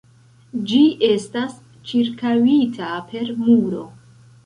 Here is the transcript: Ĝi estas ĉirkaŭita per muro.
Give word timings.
Ĝi 0.71 0.79
estas 1.09 1.53
ĉirkaŭita 1.91 2.91
per 3.15 3.33
muro. 3.47 3.89